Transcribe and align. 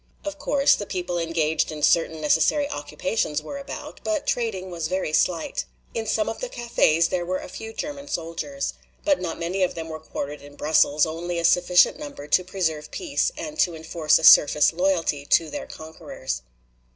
Of 0.25 0.39
course, 0.39 0.73
the 0.73 0.87
people 0.87 1.19
engaged 1.19 1.71
in 1.71 1.83
certain 1.83 2.19
necessary 2.21 2.67
occupations 2.71 3.43
were 3.43 3.59
about, 3.59 4.01
but 4.03 4.25
trading 4.25 4.71
was 4.71 4.87
very 4.87 5.13
slight. 5.13 5.65
In 5.93 6.07
some 6.07 6.27
of 6.27 6.39
the 6.39 6.49
cafés 6.49 7.09
there 7.09 7.23
were 7.23 7.37
a 7.37 7.47
few 7.47 7.71
German 7.71 8.07
soldiers. 8.07 8.73
But 9.05 9.21
not 9.21 9.37
many 9.37 9.61
of 9.61 9.75
them 9.75 9.89
were 9.89 9.99
quartered 9.99 10.41
in 10.41 10.55
Brussels, 10.55 11.05
only 11.05 11.37
a 11.37 11.45
sufficient 11.45 11.99
number 11.99 12.25
to 12.25 12.43
preserve 12.43 12.89
peace 12.89 13.31
and 13.37 13.59
to 13.59 13.75
enforce 13.75 14.17
a 14.17 14.23
surface 14.23 14.73
loyalty 14.73 15.23
to 15.23 15.51
their 15.51 15.67
conquerors. 15.67 16.41